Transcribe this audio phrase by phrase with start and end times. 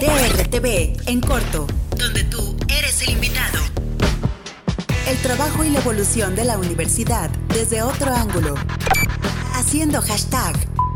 [0.00, 3.58] DRTV en corto, donde tú eres el invitado.
[5.08, 8.54] El trabajo y la evolución de la universidad desde otro ángulo.
[9.54, 10.54] Haciendo hashtag.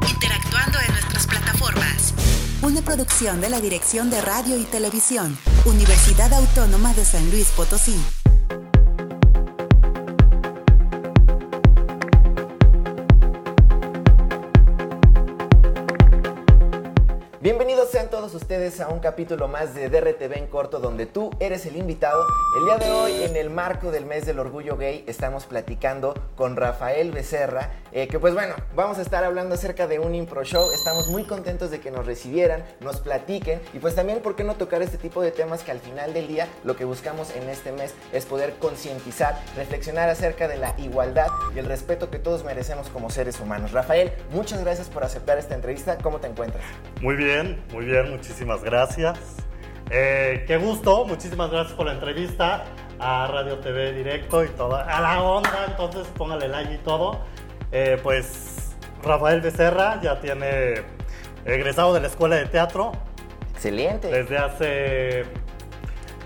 [0.09, 2.15] Interactuando en nuestras plataformas.
[2.63, 7.97] Una producción de la Dirección de Radio y Televisión, Universidad Autónoma de San Luis Potosí.
[17.93, 21.77] Sean todos ustedes a un capítulo más de DRTV en corto donde tú eres el
[21.77, 22.25] invitado.
[22.57, 26.57] El día de hoy, en el marco del mes del orgullo gay, estamos platicando con
[26.57, 30.65] Rafael Becerra, eh, que pues bueno, vamos a estar hablando acerca de un impro show.
[30.73, 34.55] Estamos muy contentos de que nos recibieran, nos platiquen y pues también, ¿por qué no
[34.55, 37.73] tocar este tipo de temas que al final del día lo que buscamos en este
[37.73, 42.89] mes es poder concientizar, reflexionar acerca de la igualdad y el respeto que todos merecemos
[42.89, 43.73] como seres humanos.
[43.73, 45.99] Rafael, muchas gracias por aceptar esta entrevista.
[45.99, 46.65] ¿Cómo te encuentras?
[47.03, 49.19] Muy bien muy bien, muchísimas gracias.
[49.91, 52.65] Eh, qué gusto, muchísimas gracias por la entrevista
[52.99, 57.21] a Radio TV Directo y todo, a la onda, entonces póngale like y todo.
[57.73, 60.83] Eh, pues Rafael Becerra ya tiene
[61.45, 62.93] egresado de la Escuela de Teatro.
[63.53, 64.09] Excelente.
[64.09, 65.25] Desde hace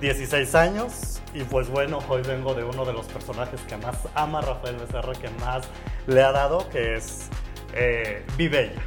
[0.00, 4.41] 16 años y pues bueno, hoy vengo de uno de los personajes que más ama
[4.41, 5.69] Rafael Becerra, que más
[6.06, 7.28] le ha dado, que es
[7.75, 8.80] eh, Vivella.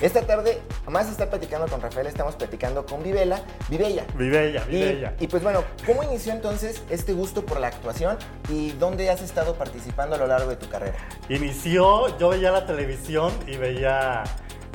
[0.00, 4.04] Esta tarde, más estar platicando con Rafael, estamos platicando con Vivela, Vivella.
[4.16, 5.14] Vivella, Vivella.
[5.18, 8.16] Y, y, pues bueno, ¿cómo inició entonces este gusto por la actuación
[8.48, 10.96] y dónde has estado participando a lo largo de tu carrera?
[11.28, 14.24] Inició, yo veía la televisión y veía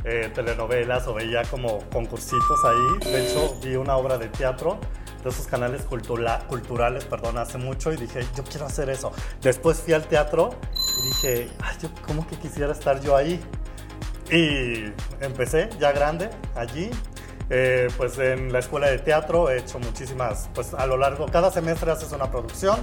[0.05, 3.11] eh, telenovelas o veía como concursitos ahí.
[3.11, 4.79] De hecho, vi una obra de teatro
[5.23, 9.11] de esos canales cultura, culturales, perdón, hace mucho y dije, yo quiero hacer eso.
[9.41, 13.39] Después fui al teatro y dije, ay, yo como que quisiera estar yo ahí.
[14.31, 16.89] Y empecé ya grande allí.
[17.51, 21.49] Eh, pues en la escuela de teatro he hecho muchísimas, pues a lo largo, cada
[21.49, 22.79] semestre haces una producción.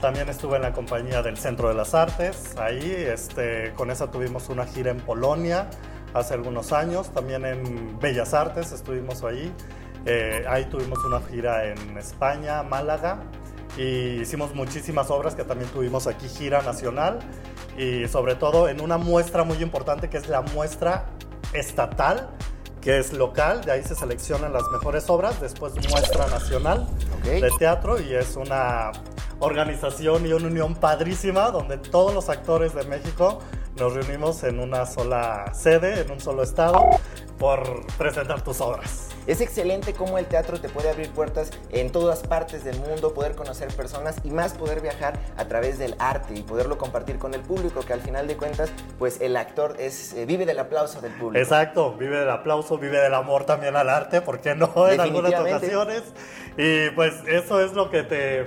[0.00, 4.48] También estuve en la compañía del Centro de las Artes, ahí, este, con esa tuvimos
[4.48, 5.70] una gira en Polonia
[6.12, 9.50] hace algunos años, también en Bellas Artes estuvimos ahí,
[10.04, 13.20] eh, ahí tuvimos una gira en España, Málaga,
[13.78, 17.20] y hicimos muchísimas obras que también tuvimos aquí gira nacional
[17.76, 21.06] y sobre todo en una muestra muy importante que es la muestra
[21.52, 22.28] estatal,
[22.80, 26.86] que es local, de ahí se seleccionan las mejores obras, después muestra nacional
[27.24, 28.92] de teatro y es una
[29.40, 33.40] organización y una unión padrísima donde todos los actores de México
[33.76, 36.80] nos reunimos en una sola sede, en un solo estado,
[37.38, 39.08] por presentar tus obras.
[39.26, 43.34] Es excelente cómo el teatro te puede abrir puertas en todas partes del mundo, poder
[43.34, 47.40] conocer personas y más poder viajar a través del arte y poderlo compartir con el
[47.40, 51.12] público, que al final de cuentas, pues el actor es, eh, vive del aplauso del
[51.12, 51.42] público.
[51.42, 54.72] Exacto, vive del aplauso, vive del amor también al arte, ¿por qué no?
[54.88, 56.02] En algunas ocasiones.
[56.56, 58.46] Y pues eso es lo que te...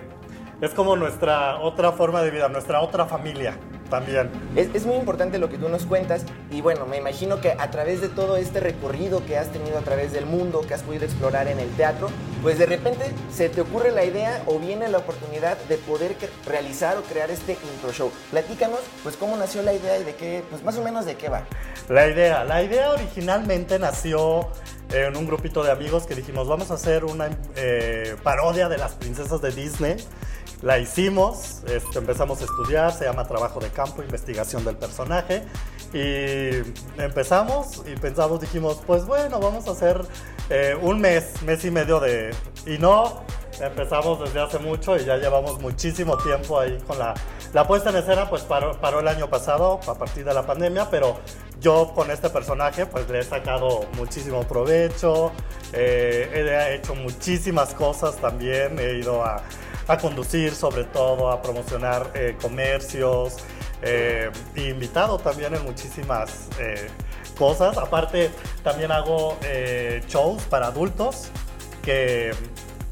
[0.62, 3.58] Es como nuestra otra forma de vida, nuestra otra familia
[3.90, 4.30] también.
[4.56, 7.72] Es, es, muy importante lo que tú nos cuentas y bueno, me imagino que a
[7.72, 11.06] través de todo este recorrido que has tenido a través del mundo, que has podido
[11.06, 12.10] explorar en el teatro,
[12.42, 16.16] pues de repente se te ocurre la idea o viene la oportunidad de poder
[16.46, 18.12] realizar o crear este intro show.
[18.32, 21.30] Platícanos, pues cómo nació la idea y de qué, pues más o menos de qué
[21.30, 21.44] va.
[21.90, 24.48] La idea, la idea originalmente nació
[24.92, 28.94] en un grupito de amigos que dijimos, vamos a hacer una eh, parodia de las
[28.94, 29.98] princesas de Disney
[30.62, 35.44] la hicimos, este, empezamos a estudiar, se llama trabajo de campo, investigación del personaje.
[35.94, 36.50] Y
[37.02, 40.02] empezamos y pensamos, dijimos, pues bueno, vamos a hacer
[40.50, 42.32] eh, un mes, mes y medio de...
[42.66, 43.22] Y no,
[43.62, 47.14] empezamos desde hace mucho y ya llevamos muchísimo tiempo ahí con la,
[47.54, 50.90] la puesta en escena, pues paró, paró, el año pasado a partir de la pandemia,
[50.90, 51.18] pero
[51.60, 55.32] yo con este personaje pues le he sacado muchísimo provecho,
[55.74, 59.44] eh, he hecho muchísimas cosas también, he ido a
[59.88, 63.38] a conducir sobre todo, a promocionar eh, comercios,
[63.82, 66.88] eh, invitado también en muchísimas eh,
[67.38, 67.78] cosas.
[67.78, 68.32] Aparte,
[68.64, 71.30] también hago eh, shows para adultos
[71.84, 72.32] que,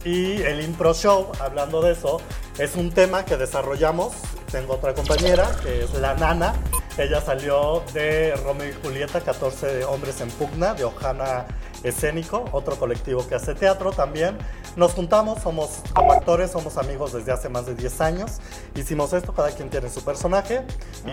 [0.06, 2.22] y el Impro Show, hablando de eso,
[2.60, 4.14] es un tema que desarrollamos.
[4.52, 6.54] Tengo otra compañera que es la Nana.
[6.98, 11.46] Ella salió de Romeo y Julieta, 14 hombres en pugna, de Ojana
[11.84, 14.38] Escénico, otro colectivo que hace teatro también.
[14.76, 18.40] Nos juntamos, somos como actores, somos amigos desde hace más de 10 años.
[18.76, 20.62] Hicimos esto, cada quien tiene su personaje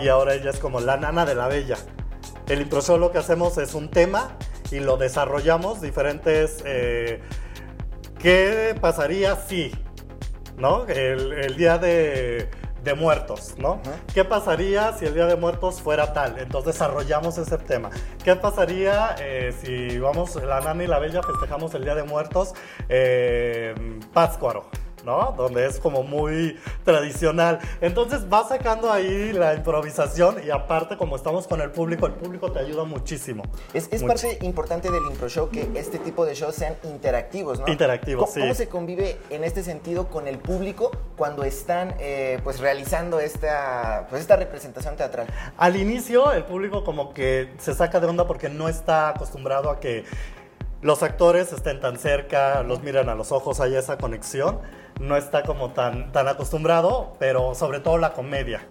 [0.01, 1.77] y ahora ella es como la nana de la bella.
[2.47, 4.37] El impro show lo que hacemos es un tema
[4.69, 6.61] y lo desarrollamos diferentes...
[6.63, 7.19] Eh,
[8.23, 9.69] ¿Qué pasaría si?
[10.55, 10.85] ¿No?
[10.87, 12.49] El, el día de,
[12.81, 13.81] de Muertos, ¿no?
[14.13, 16.39] ¿Qué pasaría si el Día de Muertos fuera tal?
[16.39, 17.89] Entonces desarrollamos ese tema.
[18.23, 22.53] ¿Qué pasaría eh, si vamos, la nana y la bella festejamos el Día de Muertos
[22.87, 23.75] eh,
[24.13, 24.69] Pátzcuaro?
[25.03, 25.33] ¿No?
[25.37, 27.59] Donde es como muy tradicional.
[27.81, 32.51] Entonces va sacando ahí la improvisación y aparte como estamos con el público, el público
[32.51, 33.43] te ayuda muchísimo.
[33.73, 37.67] Es, parte importante del impro show que este tipo de shows sean interactivos, ¿no?
[37.67, 38.39] Interactivos, ¿Cómo, sí.
[38.41, 44.07] ¿Cómo se convive en este sentido con el público cuando están eh, pues realizando esta,
[44.09, 45.27] pues, esta representación teatral?
[45.57, 49.79] Al inicio el público como que se saca de onda porque no está acostumbrado a
[49.79, 50.05] que
[50.81, 54.59] los actores estén tan cerca, los miran a los ojos, hay esa conexión
[54.99, 58.67] no está como tan, tan acostumbrado, pero sobre todo la comedia.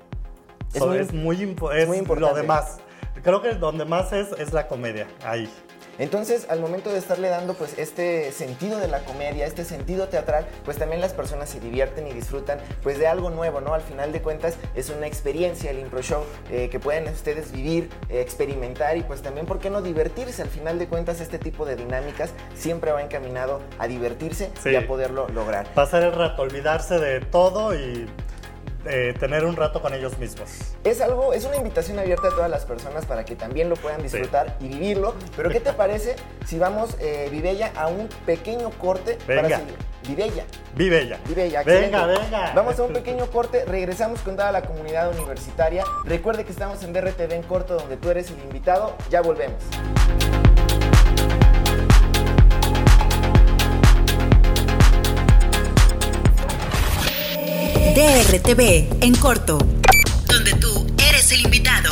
[0.74, 2.20] Es, muy, es muy, importante.
[2.20, 2.78] Lo demás.
[3.22, 5.52] Creo que donde más es es la comedia, ahí.
[5.98, 10.46] Entonces, al momento de estarle dando pues este sentido de la comedia, este sentido teatral,
[10.64, 13.74] pues también las personas se divierten y disfrutan pues de algo nuevo, ¿no?
[13.74, 17.90] Al final de cuentas es una experiencia el impro show eh, que pueden ustedes vivir,
[18.08, 20.42] eh, experimentar y pues también, ¿por qué no divertirse?
[20.42, 24.86] Al final de cuentas este tipo de dinámicas siempre va encaminado a divertirse y a
[24.86, 25.66] poderlo lograr.
[25.74, 28.06] Pasar el rato, olvidarse de todo y
[28.86, 30.50] eh, tener un rato con ellos mismos.
[30.84, 34.02] Es algo, es una invitación abierta a todas las personas para que también lo puedan
[34.02, 35.14] disfrutar y vivirlo.
[35.36, 39.42] Pero ¿qué te parece si vamos, eh, Vivella, a un pequeño corte venga.
[39.42, 39.60] para
[40.06, 40.44] Vivella.
[40.74, 41.18] Vivella.
[41.28, 41.62] Vivella.
[41.62, 42.52] Venga, venga.
[42.54, 45.84] Vamos a un pequeño corte, regresamos con toda la comunidad universitaria.
[46.04, 48.96] Recuerde que estamos en DRTV en corto, donde tú eres el invitado.
[49.10, 49.62] Ya volvemos.
[57.94, 59.58] DRTV en corto,
[60.24, 61.91] donde tú eres el invitado.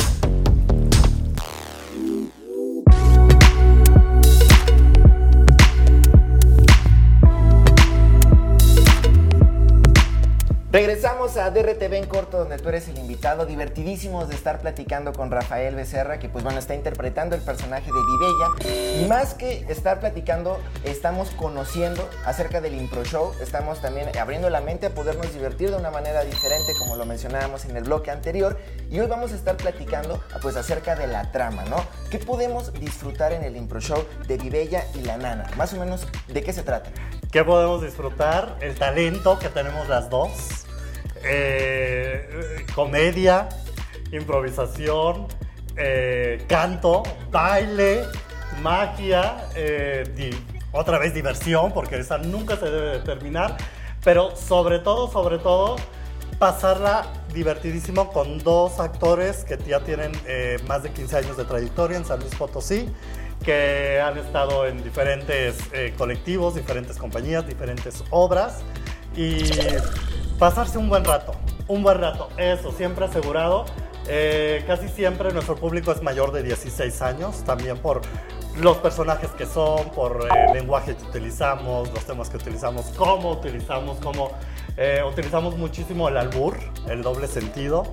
[11.37, 13.45] A DRTV en corto, donde tú eres el invitado.
[13.45, 17.99] Divertidísimos de estar platicando con Rafael Becerra, que pues bueno, está interpretando el personaje de
[18.03, 19.01] Vivella.
[19.01, 23.31] Y más que estar platicando, estamos conociendo acerca del impro show.
[23.41, 27.63] Estamos también abriendo la mente a podernos divertir de una manera diferente, como lo mencionábamos
[27.63, 28.59] en el bloque anterior.
[28.89, 31.77] Y hoy vamos a estar platicando pues acerca de la trama, ¿no?
[32.09, 35.49] ¿Qué podemos disfrutar en el impro show de Vivella y la nana?
[35.55, 36.91] Más o menos, ¿de qué se trata?
[37.31, 38.57] ¿Qué podemos disfrutar?
[38.59, 40.65] El talento que tenemos las dos
[41.23, 43.49] eh, comedia,
[44.11, 45.27] improvisación,
[45.75, 48.03] eh, canto, baile,
[48.61, 50.03] magia, eh,
[50.71, 53.57] otra vez diversión, porque esa nunca se debe de terminar,
[54.03, 55.75] pero sobre todo, sobre todo,
[56.39, 60.11] pasarla divertidísimo con dos actores que ya tienen
[60.67, 62.89] más de 15 años de trayectoria en San Luis Potosí,
[63.43, 65.57] que han estado en diferentes
[65.97, 68.61] colectivos, diferentes compañías, diferentes obras
[69.15, 69.43] y
[70.41, 71.33] pasarse un buen rato,
[71.67, 73.65] un buen rato, eso, siempre asegurado.
[74.07, 78.01] Eh, casi siempre nuestro público es mayor de 16 años, también por
[78.57, 83.99] los personajes que son, por el lenguaje que utilizamos, los temas que utilizamos, cómo utilizamos,
[83.99, 84.31] cómo
[84.77, 86.57] eh, utilizamos muchísimo el albur,
[86.89, 87.83] el doble sentido.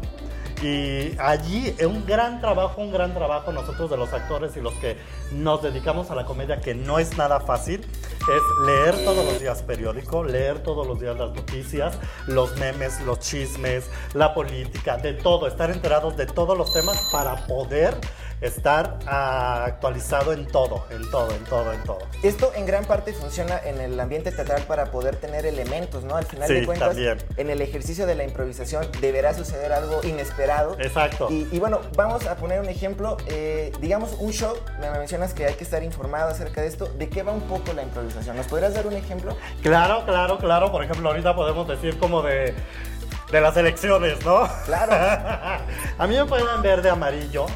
[0.63, 4.97] Y allí un gran trabajo, un gran trabajo nosotros de los actores y los que
[5.33, 7.87] nos dedicamos a la comedia, que no es nada fácil,
[8.29, 13.21] es leer todos los días periódico, leer todos los días las noticias, los memes, los
[13.21, 17.95] chismes, la política, de todo, estar enterados de todos los temas para poder
[18.41, 21.99] estar ah, actualizado en todo, en todo, en todo, en todo.
[22.23, 26.17] Esto en gran parte funciona en el ambiente teatral para poder tener elementos, ¿no?
[26.17, 30.77] Al final de cuentas, en el ejercicio de la improvisación deberá suceder algo inesperado.
[30.79, 31.29] Exacto.
[31.31, 35.55] Y, bueno, vamos a poner un ejemplo, eh, digamos un show, me mencionas que hay
[35.55, 38.37] que estar informado acerca de esto, ¿de qué va un poco la improvisación?
[38.37, 39.37] ¿Nos podrías dar un ejemplo?
[39.63, 40.71] Claro, claro, claro.
[40.71, 42.55] Por ejemplo, ahorita podemos decir como de
[43.31, 44.49] de las elecciones, ¿no?
[44.65, 44.93] Claro.
[45.99, 47.47] a mí me pueden ver de amarillo,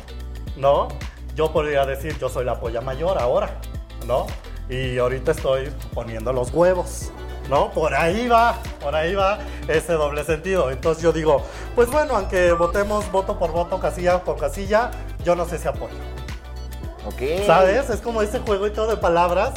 [0.57, 0.89] ¿no?
[1.35, 3.59] Yo podría decir, yo soy la polla mayor ahora,
[4.07, 4.27] ¿no?
[4.69, 7.11] Y ahorita estoy poniendo los huevos,
[7.49, 7.71] ¿no?
[7.71, 10.71] Por ahí va, por ahí va ese doble sentido.
[10.71, 11.43] Entonces yo digo,
[11.75, 14.91] pues bueno, aunque votemos voto por voto, casilla por casilla,
[15.25, 15.95] yo no sé si apoyo.
[17.07, 17.47] Ok.
[17.47, 17.91] ¿Sabes?
[17.91, 19.53] Es como ese jueguito de palabras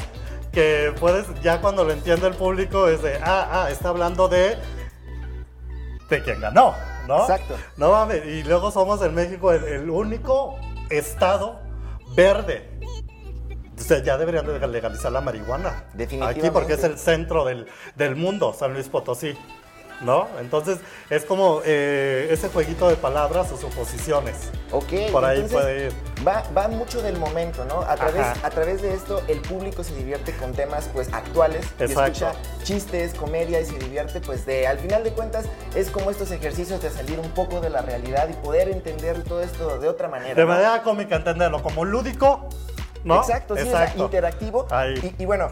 [0.52, 4.58] que puedes, ya cuando lo entiende el público, es de, ah, ah, está hablando de,
[6.10, 6.74] de quien ganó,
[7.08, 7.22] ¿no?
[7.22, 7.56] Exacto.
[7.75, 10.58] No mames, y luego somos en México el único
[10.89, 11.62] estado
[12.15, 12.70] verde.
[13.77, 15.86] O sea, ya deberían de legalizar la marihuana.
[15.94, 16.48] Definitivamente.
[16.48, 19.36] Aquí porque es el centro del, del mundo, San Luis Potosí.
[20.02, 20.28] ¿No?
[20.40, 24.50] Entonces es como eh, ese jueguito de palabras o suposiciones.
[24.72, 25.94] Ok, Por ahí puede ir.
[26.25, 27.82] Va, va mucho del momento, ¿no?
[27.82, 28.48] A través, Ajá.
[28.48, 32.34] a través de esto el público se divierte con temas pues actuales y escucha
[32.64, 36.82] chistes, comedia y se divierte pues de, al final de cuentas es como estos ejercicios
[36.82, 40.36] de salir un poco de la realidad y poder entender todo esto de otra manera.
[40.36, 40.48] De ¿no?
[40.48, 42.50] manera cómica entenderlo, como lúdico,
[43.04, 43.18] ¿no?
[43.18, 44.68] Exacto, sí, o sea, interactivo.
[44.72, 45.16] Ahí.
[45.18, 45.50] Y, y bueno,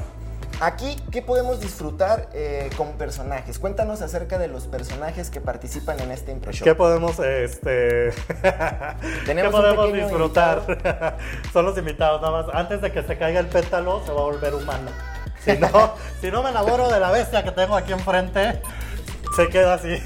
[0.66, 3.60] aquí, ¿qué podemos disfrutar eh, con personajes?
[3.60, 6.64] Cuéntanos acerca de los personajes que participan en este Impro Show.
[6.64, 8.12] ¿Qué podemos, este,
[9.26, 11.18] Tenemos ¿qué podemos disfrutar?
[11.54, 12.56] Son los invitados, nada más.
[12.56, 14.90] Antes de que se caiga el pétalo, se va a volver humano.
[15.44, 18.62] Si no, si no me enamoro de la bestia que tengo aquí enfrente,
[19.36, 20.02] se queda así,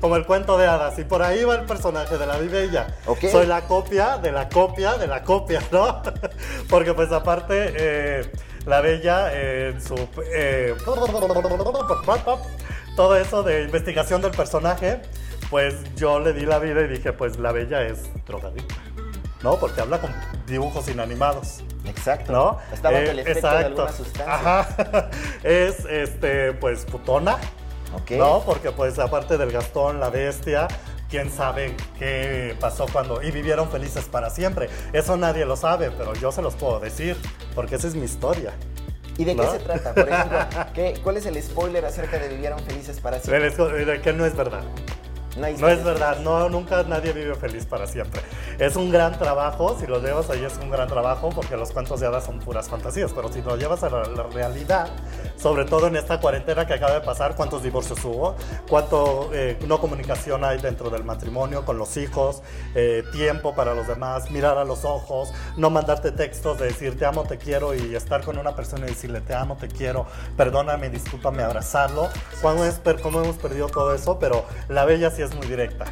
[0.00, 0.98] como el cuento de hadas.
[0.98, 2.86] Y por ahí va el personaje de la Bella.
[3.06, 3.24] Ok.
[3.30, 6.02] Soy la copia de la copia de la copia, ¿no?
[6.70, 8.30] Porque pues aparte, eh,
[8.66, 9.94] la Bella en su...
[10.32, 10.74] eh,
[12.96, 15.00] todo eso de investigación del personaje,
[15.50, 18.74] pues yo le di la vida y dije, pues la Bella es drogadicta.
[19.42, 19.56] ¿No?
[19.56, 20.14] Porque habla con
[20.46, 21.62] dibujos inanimados.
[21.84, 22.32] Exacto.
[22.32, 22.58] ¿no?
[22.72, 24.34] Está bajo Eh, el efecto de alguna sustancia.
[24.34, 25.10] Ajá.
[25.42, 27.38] Es, este, pues, putona,
[27.94, 28.12] Ok.
[28.12, 28.42] ¿no?
[28.46, 30.68] Porque, pues, aparte del Gastón, la bestia,
[31.12, 33.22] quién sabe qué pasó cuando...
[33.22, 34.70] Y vivieron felices para siempre.
[34.94, 37.16] Eso nadie lo sabe, pero yo se los puedo decir,
[37.54, 38.54] porque esa es mi historia.
[39.18, 39.52] ¿Y de qué ¿no?
[39.52, 39.92] se trata?
[39.94, 40.38] Por ejemplo,
[40.74, 43.50] ¿qué- ¿cuál es el spoiler acerca de Vivieron Felices para siempre?
[43.50, 44.62] De de que no es verdad.
[45.36, 48.20] No, No es verdad, no, nunca nadie vive feliz para siempre.
[48.58, 52.00] Es un gran trabajo, si lo llevas ahí es un gran trabajo, porque los cuentos
[52.00, 54.88] de hadas son puras fantasías, pero si lo llevas a la, la realidad,
[55.36, 58.36] sobre todo en esta cuarentena que acaba de pasar, cuántos divorcios hubo,
[58.68, 62.42] cuánto eh, no comunicación hay dentro del matrimonio con los hijos,
[62.74, 67.06] eh, tiempo para los demás, mirar a los ojos, no mandarte textos de decir te
[67.06, 70.90] amo, te quiero y estar con una persona y decirle te amo, te quiero, perdóname,
[70.90, 72.08] discúlpame, abrazarlo.
[72.40, 74.18] ¿Cómo, es, cómo hemos perdido todo eso?
[74.18, 75.84] Pero la bella sí es muy directa.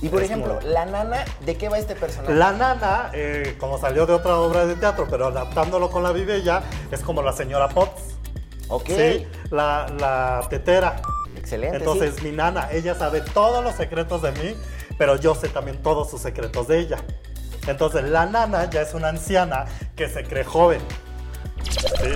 [0.00, 2.32] Y por Es ejemplo, la nana, ¿de qué va este personaje?
[2.34, 6.62] la nana, eh, como salió de otra obra de teatro, pero adaptándolo con la Bibella,
[6.92, 8.02] es como la señora Potts,
[8.68, 8.86] Ok.
[8.86, 9.26] ¿sí?
[9.50, 11.00] La, la tetera.
[11.36, 11.78] Excelente.
[11.78, 12.24] Entonces, sí.
[12.26, 14.54] mi nana, ella sabe todos los secretos de mí,
[14.98, 16.98] pero yo sé también todos sus secretos de ella.
[17.66, 19.64] Entonces, la nana ya es una anciana
[19.96, 20.80] que se cree joven.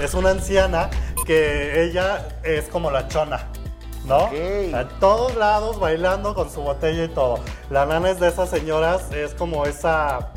[0.03, 0.89] Es una anciana
[1.27, 3.49] que ella es como la chona,
[4.05, 4.31] ¿no?
[4.77, 7.39] A todos lados bailando con su botella y todo.
[7.71, 10.33] La nana es de esas señoras, es como esa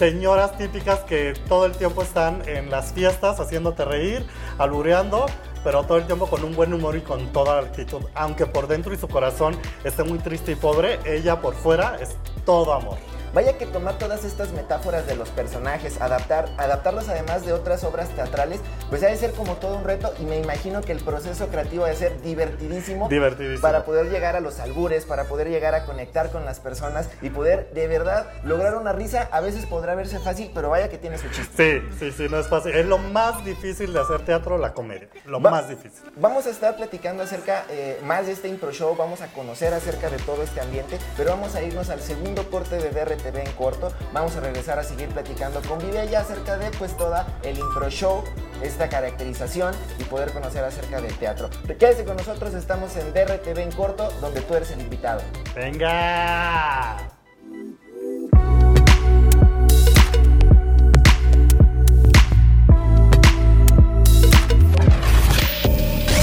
[0.00, 4.26] señoras típicas que todo el tiempo están en las fiestas haciéndote reír,
[4.58, 5.26] alureando,
[5.64, 8.02] pero todo el tiempo con un buen humor y con toda la actitud.
[8.14, 12.16] Aunque por dentro y su corazón esté muy triste y pobre, ella por fuera es
[12.44, 12.98] todo amor.
[13.32, 18.08] Vaya que tomar todas estas metáforas de los personajes, adaptar, adaptarlos además de otras obras
[18.08, 21.46] teatrales, pues ha de ser como todo un reto y me imagino que el proceso
[21.46, 23.08] creativo ha de ser divertidísimo.
[23.08, 23.62] Divertidísimo.
[23.62, 27.30] Para poder llegar a los albures, para poder llegar a conectar con las personas y
[27.30, 29.28] poder de verdad lograr una risa.
[29.30, 31.82] A veces podrá verse fácil, pero vaya que tiene su chiste.
[31.88, 32.74] Sí, sí, sí, no es fácil.
[32.74, 35.08] Es lo más difícil de hacer teatro, la comedia.
[35.24, 36.00] Lo Va- más difícil.
[36.16, 40.08] Vamos a estar platicando acerca eh, más de este impro show, vamos a conocer acerca
[40.08, 43.92] de todo este ambiente, pero vamos a irnos al segundo corte de DRTV en corto.
[44.12, 48.24] Vamos a regresar a seguir platicando con Vivella acerca de pues toda el impro show,
[48.62, 51.50] esta caracterización y poder conocer acerca del teatro.
[51.78, 55.20] Quédese con nosotros, estamos en DRTV en corto, donde tú eres el invitado.
[55.54, 56.96] ¡Venga!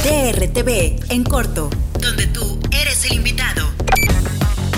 [0.08, 3.68] DRTV en corto, donde tú eres el invitado.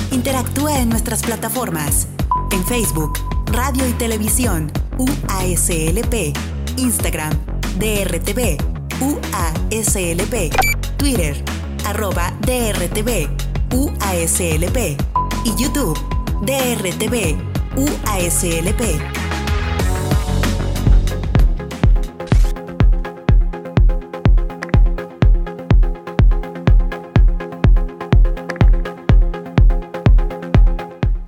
[0.09, 2.07] Interactúa en nuestras plataformas.
[2.51, 3.13] En Facebook,
[3.45, 6.35] Radio y Televisión, UASLP,
[6.77, 7.31] Instagram,
[7.77, 8.57] DRTV,
[9.01, 10.51] UASLP,
[10.97, 11.43] Twitter,
[11.85, 13.29] arroba DRTV,
[13.71, 14.97] UASLP
[15.45, 15.99] y YouTube,
[16.41, 17.37] DRTV,
[17.77, 19.18] UASLP.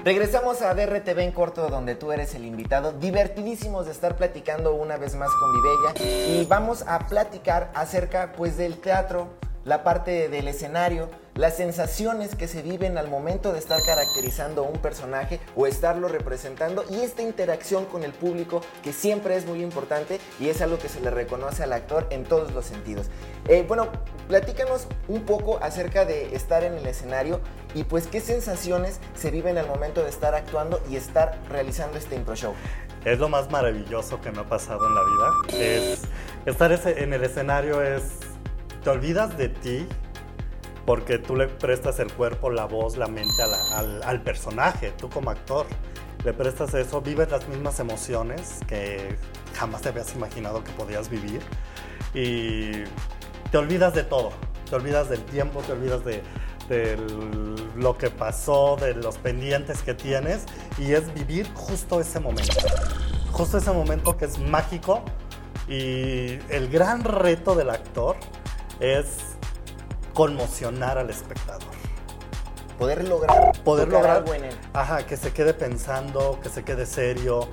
[0.03, 2.91] Regresamos a DRTV en corto, donde tú eres el invitado.
[2.91, 6.39] Divertidísimos de estar platicando una vez más con Vivella.
[6.41, 9.27] Y vamos a platicar acerca pues del teatro,
[9.63, 14.79] la parte del escenario, las sensaciones que se viven al momento de estar caracterizando un
[14.79, 20.19] personaje o estarlo representando y esta interacción con el público que siempre es muy importante
[20.39, 23.07] y es algo que se le reconoce al actor en todos los sentidos.
[23.47, 23.87] Eh, bueno,
[24.27, 27.39] platícanos un poco acerca de estar en el escenario
[27.73, 32.15] y pues qué sensaciones se viven al momento de estar actuando y estar realizando este
[32.15, 32.53] impro show.
[33.05, 35.65] Es lo más maravilloso que me ha pasado en la vida.
[35.65, 36.01] Es
[36.45, 38.03] estar en el escenario es
[38.83, 39.87] te olvidas de ti,
[40.85, 45.65] porque tú le prestas el cuerpo, la voz, la mente al, personaje, tú como actor.
[46.23, 49.15] Le prestas eso, vives las mismas emociones que
[49.55, 51.41] jamás te habías imaginado que podías vivir
[52.13, 52.71] y
[53.49, 54.31] te olvidas de todo,
[54.69, 56.21] te olvidas del tiempo, te olvidas de,
[56.69, 56.97] de
[57.75, 60.45] lo que pasó, de los pendientes que tienes
[60.77, 62.53] y es vivir justo ese momento.
[63.31, 65.03] Justo ese momento que es mágico
[65.67, 68.17] y el gran reto del actor
[68.79, 69.37] es
[70.25, 71.73] conmocionar al espectador.
[72.77, 74.55] Poder lograr, Poder lograr algo en él.
[74.73, 77.47] Ajá, que se quede pensando, que se quede serio,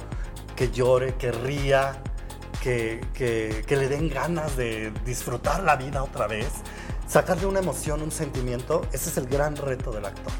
[0.54, 2.02] que llore, que ría,
[2.62, 6.48] que, que- que le den ganas de disfrutar la vida otra vez,
[7.06, 8.82] sacarle una emoción, un sentimiento.
[8.92, 10.32] Ese es el gran reto del actor.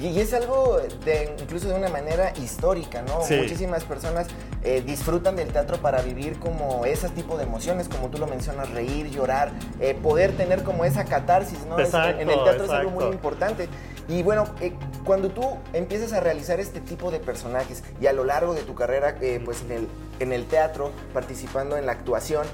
[0.00, 3.22] Y, es algo de, incluso de una manera histórica, ¿no?
[3.22, 3.36] Sí.
[3.36, 4.26] Muchísimas personas
[4.62, 8.70] eh, disfrutan del teatro para vivir como ese tipo de emociones, como tú lo mencionas,
[8.70, 11.78] reír, llorar, eh, poder tener como esa catarsis, ¿no?
[11.78, 13.68] Es- Exacto, en el teatro es algo muy importante.
[14.08, 14.72] Y bueno, eh,
[15.04, 15.42] cuando tú
[15.72, 19.40] empiezas a realizar este tipo de personajes y a lo largo de tu carrera, eh,
[19.44, 19.88] pues en el,
[20.18, 22.46] en el teatro, participando en la actuación,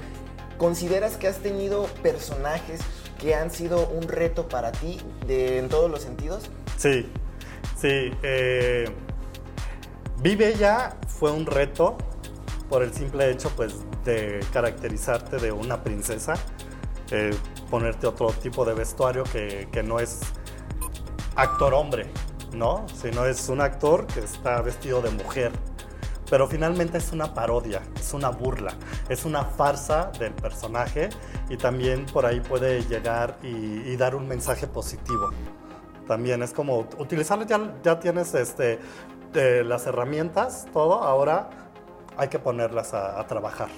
[0.57, 2.81] ¿consideras que has tenido personajes
[3.19, 6.49] que han sido un reto para ti de, en todos los sentidos?
[6.77, 7.09] Sí,
[7.79, 8.11] sí.
[8.23, 8.85] Eh,
[10.19, 11.95] Vive ya fue un reto
[12.69, 16.33] por el simple hecho pues, de caracterizarte de una princesa,
[17.11, 17.35] eh,
[17.69, 20.21] ponerte otro tipo de vestuario que, que no es
[21.35, 22.09] actor hombre,
[22.51, 22.85] ¿no?
[22.99, 25.51] Sino es un actor que está vestido de mujer.
[26.29, 28.73] Pero finalmente es una parodia, es una burla,
[29.07, 31.09] es una farsa del personaje
[31.47, 35.29] y también por ahí puede llegar y, y dar un mensaje positivo.
[36.07, 38.79] También es como utilizarlo, ya, ya tienes este,
[39.33, 41.49] eh, las herramientas, todo, ahora
[42.15, 43.69] hay que ponerlas a, a trabajar.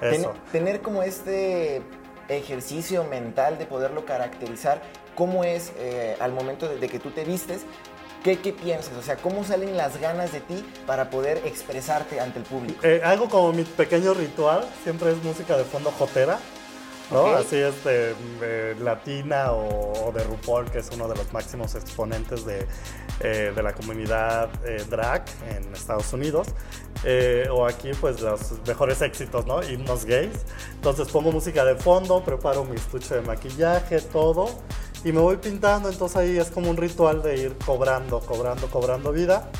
[0.00, 0.32] Ten- Eso.
[0.50, 1.82] tener como este
[2.28, 4.80] ejercicio mental de poderlo caracterizar,
[5.14, 7.62] cómo es eh, al momento de, de que tú te vistes,
[8.24, 8.96] ¿qué, qué piensas?
[8.96, 12.80] O sea, ¿cómo salen las ganas de ti para poder expresarte ante el público?
[12.82, 16.38] Eh, algo como mi pequeño ritual, siempre es música de fondo jotera,
[17.10, 21.74] Así es de, de latina o, o de RuPaul, que es uno de los máximos
[21.74, 22.66] exponentes de,
[23.20, 26.48] eh, de la comunidad eh, drag en Estados Unidos.
[27.04, 29.62] Eh, o aquí, pues los mejores éxitos, ¿no?
[29.62, 30.38] Himnos gays.
[30.74, 34.48] Entonces pongo música de fondo, preparo mi estuche de maquillaje, todo.
[35.04, 39.12] Y me voy pintando, entonces ahí es como un ritual de ir cobrando, cobrando, cobrando
[39.12, 39.50] vida.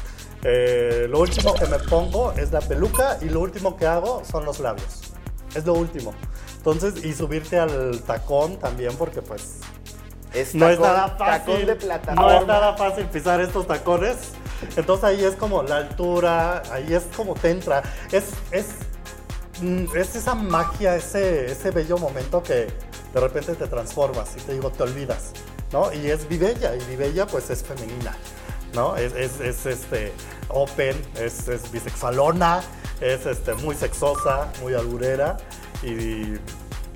[0.44, 4.44] Eh, lo último que me pongo es la peluca y lo último que hago son
[4.44, 5.11] los labios.
[5.54, 6.14] Es lo último.
[6.56, 9.58] Entonces, y subirte al tacón también porque pues
[10.32, 11.66] Es no es nada fácil.
[11.66, 12.14] Tacón de.
[12.14, 14.16] No es nada fácil pisar estos tacones.
[14.76, 17.82] Entonces ahí es como la altura, ahí es como te entra.
[18.12, 18.66] Es, es,
[19.60, 22.68] mm, es esa magia, ese, ese bello momento que
[23.12, 25.32] de repente te transformas y te digo, te olvidas.
[25.72, 25.92] ¿no?
[25.92, 28.16] Y es Vivella, y Vivella pues es femenina.
[28.74, 28.96] ¿No?
[28.96, 30.12] Es, es, es, este,
[30.48, 32.62] open, es, es bisexualona,
[33.00, 35.36] es este, muy sexosa, muy alburera
[35.82, 36.34] y,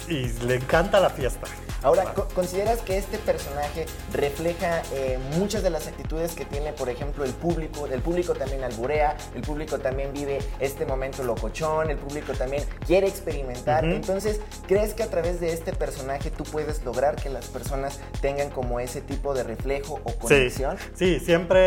[0.08, 1.46] y le encanta la fiesta.
[1.86, 7.24] Ahora, ¿consideras que este personaje refleja eh, muchas de las actitudes que tiene, por ejemplo,
[7.24, 7.86] el público?
[7.86, 13.06] El público también alburea, el público también vive este momento locochón, el público también quiere
[13.06, 13.84] experimentar.
[13.84, 18.50] Entonces, ¿crees que a través de este personaje tú puedes lograr que las personas tengan
[18.50, 20.76] como ese tipo de reflejo o conexión?
[20.94, 21.60] Sí, sí, siempre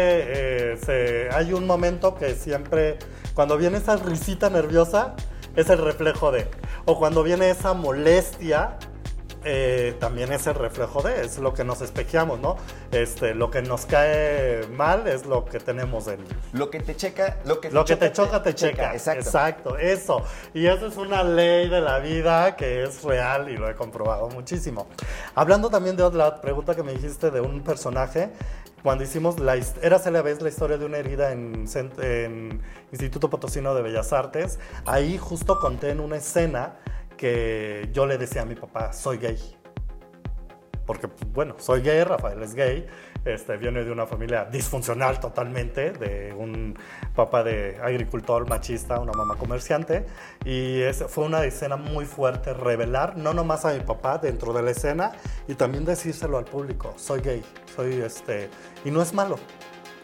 [0.74, 3.00] eh, se- hay un momento que siempre,
[3.34, 5.16] cuando viene esa risita nerviosa,
[5.56, 6.46] es el reflejo de.
[6.84, 8.78] O cuando viene esa molestia,
[9.44, 11.22] eh, también es el reflejo de.
[11.22, 12.58] Es lo que nos espejeamos, ¿no?
[12.92, 16.20] Este, lo que nos cae mal es lo que tenemos en.
[16.54, 18.94] Lo que te checa, lo que, Lo que te choca, te checa.
[18.94, 19.20] Exacto.
[19.22, 20.24] Exacto, eso.
[20.54, 24.30] Y eso es una ley de la vida que es real y lo he comprobado
[24.30, 24.88] muchísimo.
[25.36, 28.30] Hablando también de otra pregunta que me dijiste de un personaje,
[28.84, 31.66] cuando hicimos la a la vez la historia de una herida en,
[32.02, 36.76] en Instituto Potosino de Bellas Artes, ahí justo conté en una escena
[37.20, 39.38] que yo le decía a mi papá, soy gay
[40.90, 42.88] porque, bueno, soy gay, Rafael es gay,
[43.24, 46.76] este, viene de una familia disfuncional totalmente, de un
[47.14, 50.08] papá de agricultor machista, una mamá comerciante,
[50.46, 54.64] y es, fue una escena muy fuerte revelar, no nomás a mi papá dentro de
[54.64, 55.12] la escena,
[55.48, 57.44] y también decírselo al público, soy gay,
[57.76, 58.50] soy este,
[58.84, 59.36] y no es malo,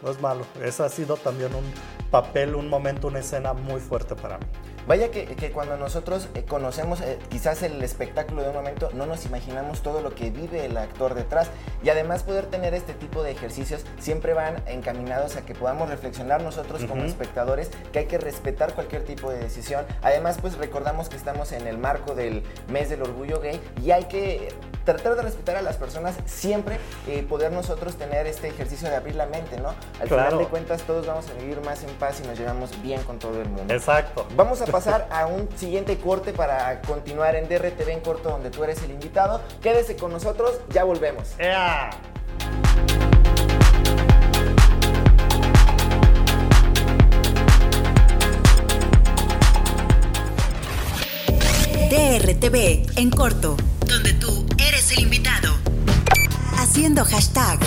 [0.04, 1.64] no es malo, ese ha sido también un
[2.12, 4.46] papel, un momento, una escena muy fuerte para mí.
[4.86, 9.06] Vaya que, que cuando nosotros eh, conocemos eh, quizás el espectáculo de un momento, no
[9.06, 11.48] nos imaginamos todo lo que vive el actor detrás.
[11.82, 16.40] Y además poder tener este tipo de ejercicios siempre van encaminados a que podamos reflexionar
[16.42, 17.10] nosotros como Ujú.
[17.10, 19.84] espectadores, que hay que respetar cualquier tipo de decisión.
[20.02, 24.04] Además, pues recordamos que estamos en el marco del mes del orgullo gay y hay
[24.04, 24.48] que
[24.84, 29.16] tratar de respetar a las personas, siempre eh, poder nosotros tener este ejercicio de abrir
[29.16, 29.70] la mente, ¿no?
[30.00, 30.24] Al Claro.
[30.26, 33.18] final de cuentas todos vamos a vivir más en paz y nos llevamos bien con
[33.18, 33.74] todo el mundo.
[33.74, 34.24] Exacto.
[34.36, 38.62] Vamos a pasar a un siguiente corte para continuar en DRTV en corto donde tú
[38.62, 39.40] eres el invitado.
[39.62, 41.28] Quédese con nosotros, ya volvemos.
[41.38, 41.88] ¡Ea!
[51.88, 55.54] DRTV en corto, donde tú eres el invitado.
[56.58, 57.58] Haciendo hashtag,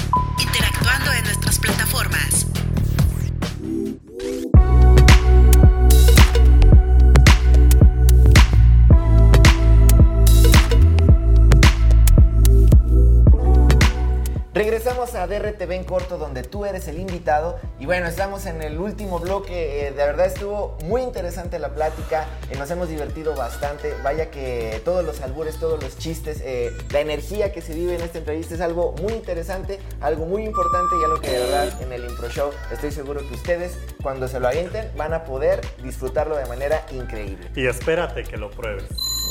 [14.99, 18.77] Regresamos a DRTV en corto donde tú eres el invitado y bueno, estamos en el
[18.77, 23.93] último bloque, eh, de verdad estuvo muy interesante la plática, eh, nos hemos divertido bastante,
[24.03, 28.01] vaya que todos los albures, todos los chistes, eh, la energía que se vive en
[28.01, 31.93] esta entrevista es algo muy interesante, algo muy importante y algo que de verdad en
[31.93, 36.35] el Impro Show estoy seguro que ustedes cuando se lo avienten van a poder disfrutarlo
[36.35, 37.49] de manera increíble.
[37.55, 38.83] Y espérate que lo pruebes.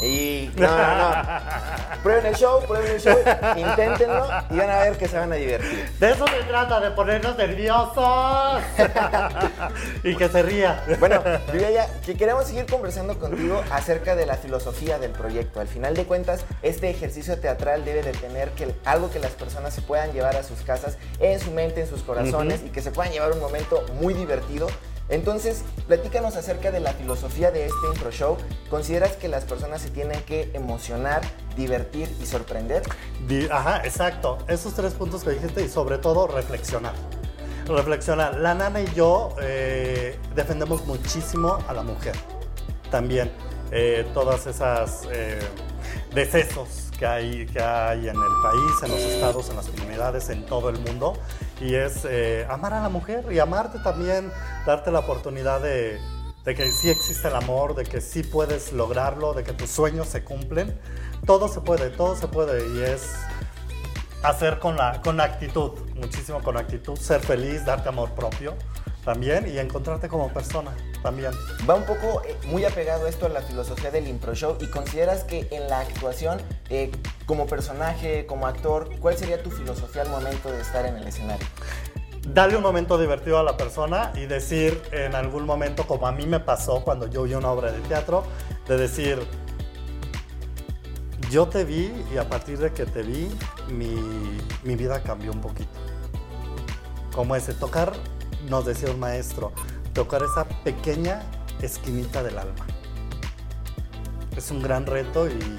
[0.03, 1.15] Y no, no, no.
[2.03, 3.19] Prueben el show, prueben el show,
[3.57, 5.91] inténtenlo y van a ver que se van a divertir.
[5.99, 8.63] De eso se trata, de ponernos nerviosos.
[10.05, 10.85] y que se ría.
[11.01, 15.61] Bueno, Viviana, que queremos seguir conversando contigo acerca de la filosofía del proyecto.
[15.61, 19.75] Al final de cuentas, este ejercicio teatral debe de tener que, algo que las personas
[19.75, 22.93] se puedan llevar a sus casas, en su mente, en sus corazones y que se
[22.93, 24.69] puedan llevar un momento muy divertido.
[25.09, 28.37] Entonces, platícanos acerca de la filosofía de este impro show.
[28.69, 31.23] ¿Consideras que las personas se tienen que emocionar,
[31.57, 32.83] divertir y sorprender?
[33.51, 34.39] Ajá, exacto.
[34.49, 36.95] Esos tres puntos que dijiste y sobre todo reflexionar.
[37.67, 38.37] Reflexionar.
[38.37, 42.15] La nana y yo eh, defendemos muchísimo a la mujer.
[42.91, 43.31] También
[43.71, 45.39] eh, todas esas eh,
[46.15, 50.45] decesos que hay, que hay en el país, en los estados, en las comunidades, en
[50.45, 51.15] todo el mundo.
[51.61, 54.31] Y es eh, amar a la mujer y amarte también,
[54.67, 56.01] darte la oportunidad de,
[56.45, 60.09] de que sí existe el amor, de que sí puedes lograrlo, de que tus sueños
[60.09, 60.79] se cumplen.
[61.25, 63.15] Todo se puede, todo se puede y es
[64.23, 68.55] hacer con la con actitud, muchísimo con actitud, ser feliz, darte amor propio
[69.05, 71.33] también y encontrarte como persona también.
[71.69, 75.25] Va un poco eh, muy apegado esto a la filosofía del impro show y consideras
[75.25, 76.91] que en la actuación, eh,
[77.27, 81.47] como personaje, como actor, ¿cuál sería tu filosofía al momento de estar en el escenario?
[82.27, 86.27] Darle un momento divertido a la persona y decir en algún momento, como a mí
[86.27, 88.25] me pasó cuando yo vi una obra de teatro,
[88.67, 89.19] de decir,
[91.31, 93.31] yo te vi y a partir de que te vi,
[93.69, 93.97] mi,
[94.63, 95.71] mi vida cambió un poquito.
[97.15, 97.93] Como ese, tocar,
[98.49, 99.53] nos decía un maestro,
[99.93, 101.23] tocar esa pequeña
[101.63, 102.67] esquinita del alma.
[104.37, 105.59] Es un gran reto y,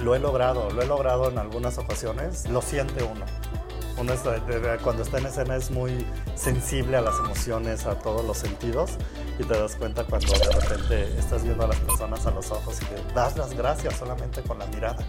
[0.00, 3.24] lo he logrado, lo he logrado en algunas ocasiones, lo siente uno.
[3.98, 8.24] Uno de- de- cuando está en escena es muy sensible a las emociones, a todos
[8.24, 8.92] los sentidos
[9.38, 12.78] y te das cuenta cuando de repente estás viendo a las personas a los ojos
[12.80, 15.04] y le das las gracias solamente con la mirada.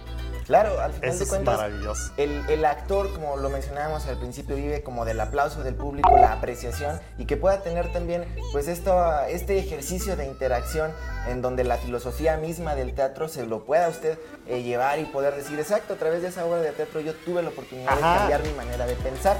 [0.52, 2.12] Claro, al final Eso de es cuentas, maravilloso.
[2.18, 6.34] el, el actor, como lo mencionábamos al principio, vive como del aplauso del público, la
[6.34, 10.92] apreciación y que pueda tener también pues esto, este ejercicio de interacción
[11.30, 15.36] en donde la filosofía misma del teatro se lo pueda usted eh, llevar y poder
[15.38, 18.18] decir, exacto, a través de esa obra de teatro yo tuve la oportunidad de Ajá.
[18.18, 19.38] cambiar mi manera de pensar.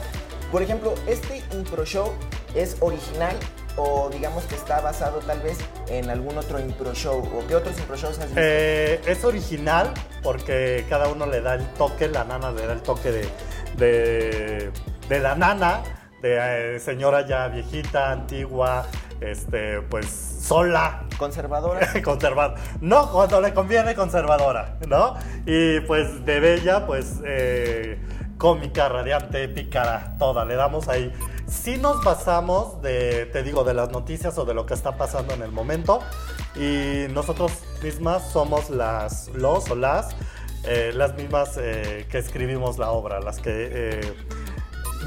[0.50, 2.10] Por ejemplo, este impro show
[2.56, 3.36] es original
[3.78, 5.58] o digamos que está basado tal vez
[5.88, 8.42] en algún otro impro show o qué otros impro shows has visto?
[8.42, 12.82] Eh, es original porque cada uno le da el toque, la nana le da el
[12.82, 13.30] toque de,
[13.78, 14.72] de,
[15.08, 15.82] de la nana,
[16.22, 18.86] de eh, señora ya viejita, antigua,
[19.22, 21.88] este, pues sola, Conservadora.
[22.04, 22.60] conservadora.
[22.82, 25.16] No, cuando le conviene conservadora, ¿no?
[25.46, 28.00] Y pues de bella, pues eh,
[28.40, 30.44] cómica, radiante, pícara, toda.
[30.46, 31.14] Le damos ahí.
[31.52, 35.34] Si nos basamos de, te digo, de las noticias o de lo que está pasando
[35.34, 36.00] en el momento.
[36.56, 37.52] Y nosotros
[37.84, 40.16] mismas somos las, los o las,
[40.64, 44.14] eh, las mismas eh, que escribimos la obra, las que eh,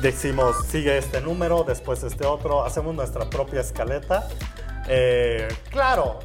[0.00, 4.28] decimos, sigue este número, después este otro, hacemos nuestra propia escaleta.
[4.86, 6.18] Eh, claro,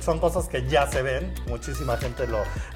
[0.00, 2.26] son cosas que ya se ven, muchísima gente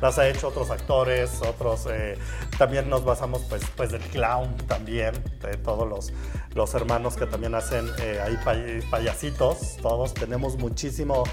[0.00, 2.18] las ha hecho, otros actores, otros, eh,
[2.58, 6.12] también nos basamos pues, pues del clown también, de todos los,
[6.74, 11.24] hermanos que también hacen eh, ahí pay- payasitos, todos tenemos muchísimo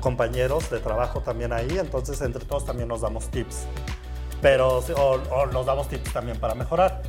[0.00, 3.64] compañeros de trabajo también ahí, entonces entre todos también nos damos tips,
[4.40, 7.02] pero, o, o nos damos tips también para mejorar.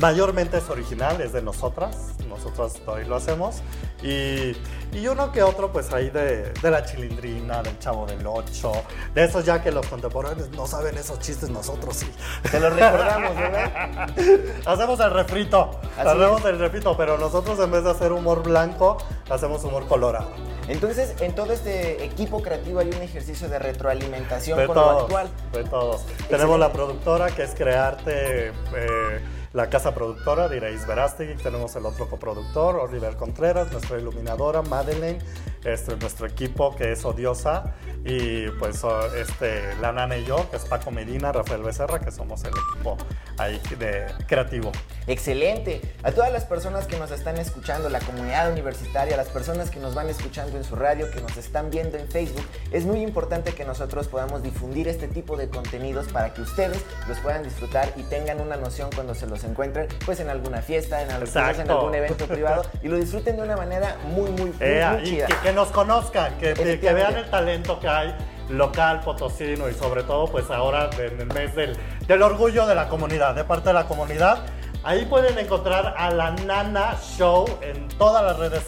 [0.00, 3.56] Mayormente es original, es de nosotras, nosotras todavía lo hacemos
[4.02, 4.56] Y,
[4.92, 8.72] y uno que otro, pues ahí de, de la chilindrina, del chavo del 8,
[9.14, 12.10] de esos ya que los contemporáneos no saben esos chistes, nosotros sí.
[12.50, 14.10] Te los recordamos, ¿verdad?
[14.66, 16.46] Hacemos el refrito, Así hacemos es.
[16.46, 18.98] el refrito, pero nosotros en vez de hacer humor blanco,
[19.30, 20.28] hacemos humor colorado.
[20.68, 25.28] Entonces, en todo este equipo creativo hay un ejercicio de retroalimentación De con lo actual.
[25.52, 26.04] de todos.
[26.28, 29.20] Tenemos la productora que es Crearte, eh,
[29.56, 31.34] la casa productora de Irais Verástegui.
[31.42, 35.18] Tenemos el otro coproductor, Oliver Contreras, nuestra iluminadora, Madeleine,
[35.66, 37.74] este, nuestro equipo que es Odiosa.
[38.08, 38.82] Y pues
[39.16, 42.96] este, la nana y yo, que es Paco Medina, Rafael Becerra, que somos el equipo
[43.36, 44.70] ahí de creativo.
[45.08, 45.80] Excelente.
[46.04, 49.94] A todas las personas que nos están escuchando, la comunidad universitaria, las personas que nos
[49.94, 53.64] van escuchando en su radio, que nos están viendo en Facebook, es muy importante que
[53.64, 58.40] nosotros podamos difundir este tipo de contenidos para que ustedes los puedan disfrutar y tengan
[58.40, 61.28] una noción cuando se los encuentren, pues en alguna fiesta, en, algún-
[61.60, 65.00] en algún evento privado y lo disfruten de una manera muy, muy, muy, Eh, muy
[65.02, 65.26] y chida.
[65.26, 68.14] que, que nos conozcan, que, vean el talento que hay
[68.50, 72.88] local, potosino y sobre todo pues ahora en el mes del, del orgullo de la
[72.88, 74.44] comunidad, de parte de la comunidad.
[74.84, 78.64] Ahí pueden encontrar a la Nana Show en todas las redes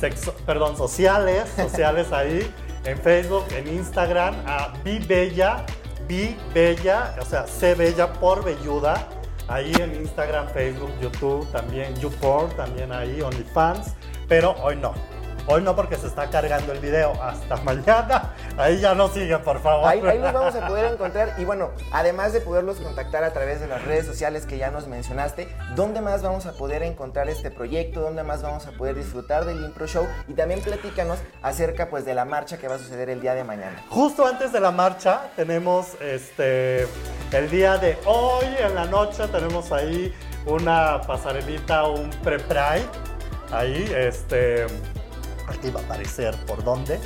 [0.00, 2.48] sexo- perdón, sociales, sociales ahí,
[2.84, 5.66] en Facebook, en Instagram, a Be Bella,
[6.08, 9.08] Be Bella, o sea, C Bella por Belluda,
[9.48, 13.94] ahí en Instagram, Facebook, YouTube, también YouPorn, también ahí, OnlyFans,
[14.28, 14.94] pero hoy no.
[15.46, 17.12] Hoy no porque se está cargando el video.
[17.22, 18.34] Hasta mañana.
[18.56, 19.88] Ahí ya no siguen, por favor.
[19.88, 23.60] Ahí, ahí los vamos a poder encontrar y bueno, además de poderlos contactar a través
[23.60, 27.50] de las redes sociales que ya nos mencionaste, ¿dónde más vamos a poder encontrar este
[27.50, 28.00] proyecto?
[28.00, 30.06] ¿Dónde más vamos a poder disfrutar del Impro Show?
[30.28, 33.44] Y también platícanos acerca pues de la marcha que va a suceder el día de
[33.44, 33.84] mañana.
[33.90, 36.86] Justo antes de la marcha tenemos este
[37.32, 40.14] el día de hoy en la noche tenemos ahí
[40.46, 42.86] una pasarelita, un pre-pride.
[43.50, 44.66] Ahí, este.
[45.46, 46.98] Aquí va a aparecer por dónde.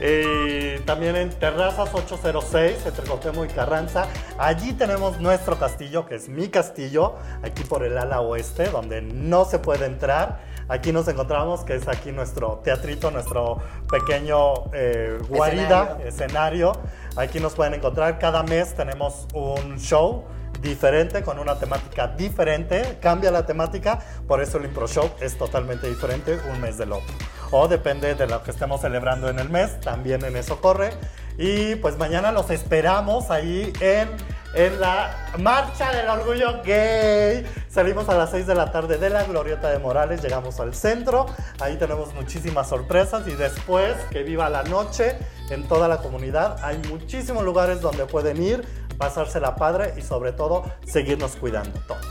[0.00, 4.06] y también en Terrazas 806, entre Cotemo y Carranza.
[4.38, 9.44] Allí tenemos nuestro castillo, que es mi castillo, aquí por el ala oeste, donde no
[9.44, 10.40] se puede entrar.
[10.68, 13.58] Aquí nos encontramos, que es aquí nuestro teatrito, nuestro
[13.90, 16.72] pequeño eh, guarida, Escenario.
[16.72, 16.72] escenario.
[17.16, 18.18] Aquí nos pueden encontrar.
[18.18, 20.24] Cada mes tenemos un show
[20.60, 22.98] diferente, con una temática diferente.
[23.00, 27.14] Cambia la temática, por eso el Impro Show es totalmente diferente un mes del otro.
[27.50, 30.90] O depende de lo que estemos celebrando en el mes, también en eso corre.
[31.36, 34.08] Y pues mañana los esperamos ahí en,
[34.54, 37.44] en la Marcha del Orgullo Gay.
[37.68, 41.26] Salimos a las 6 de la tarde de la Glorieta de Morales, llegamos al centro.
[41.60, 45.16] Ahí tenemos muchísimas sorpresas y después que viva la noche
[45.50, 46.58] en toda la comunidad.
[46.62, 48.64] Hay muchísimos lugares donde pueden ir,
[49.00, 52.04] pasársela padre y sobre todo seguirnos cuidando todos.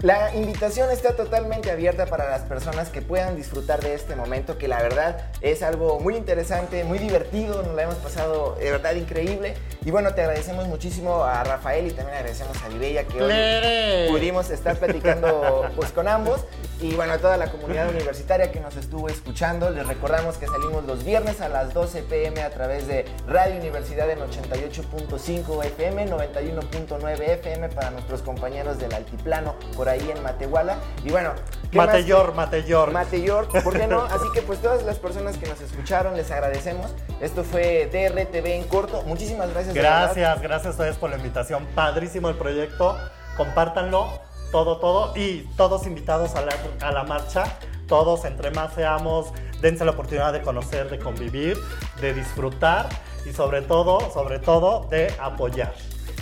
[0.00, 4.68] La invitación está totalmente abierta para las personas que puedan disfrutar de este momento, que
[4.68, 9.54] la verdad es algo muy interesante, muy divertido, nos la hemos pasado de verdad increíble.
[9.86, 14.50] Y bueno, te agradecemos muchísimo a Rafael y también agradecemos a Libella que hoy pudimos
[14.50, 16.40] estar platicando pues con ambos.
[16.80, 20.84] Y bueno, a toda la comunidad universitaria que nos estuvo escuchando, les recordamos que salimos
[20.84, 27.20] los viernes a las 12 pm a través de Radio Universidad en 88.5 FM, 91.9
[27.20, 30.78] FM para nuestros compañeros del Altiplano por ahí en Matehuala.
[31.04, 31.30] Y bueno.
[31.72, 32.90] Mateyor, Mateyor.
[32.90, 34.02] Mateyor, ¿por qué no?
[34.10, 36.90] Así que pues todas las personas que nos escucharon les agradecemos.
[37.20, 39.02] Esto fue DRTV en corto.
[39.02, 39.75] Muchísimas gracias.
[39.82, 41.66] Gracias, gracias a ustedes por la invitación.
[41.74, 42.96] Padrísimo el proyecto.
[43.36, 44.08] Compártanlo,
[44.52, 45.12] todo, todo.
[45.16, 47.44] Y todos invitados a la, a la marcha.
[47.86, 49.28] Todos, entre más seamos,
[49.60, 51.56] dense la oportunidad de conocer, de convivir,
[52.00, 52.88] de disfrutar
[53.24, 55.72] y sobre todo, sobre todo, de apoyar.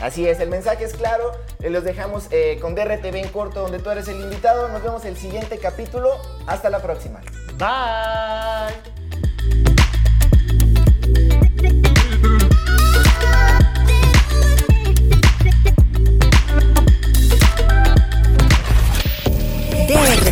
[0.02, 1.32] Así es, el mensaje es claro.
[1.60, 4.68] eh, Los dejamos eh, con DRTV en corto, donde tú eres el invitado.
[4.68, 6.10] Nos vemos el siguiente capítulo.
[6.46, 7.20] Hasta la próxima.
[7.56, 8.93] Bye.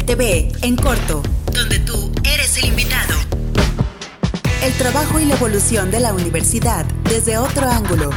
[0.02, 3.14] DRTV en corto, donde tú eres el invitado.
[4.62, 8.10] El trabajo y la evolución de la universidad desde otro ángulo.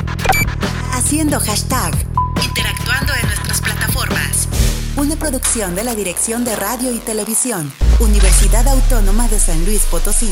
[0.93, 1.93] Haciendo hashtag.
[2.43, 4.47] Interactuando en nuestras plataformas.
[4.97, 10.31] Una producción de la Dirección de Radio y Televisión, Universidad Autónoma de San Luis Potosí.